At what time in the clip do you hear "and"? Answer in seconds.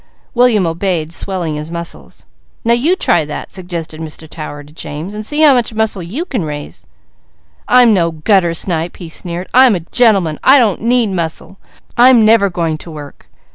5.13-5.23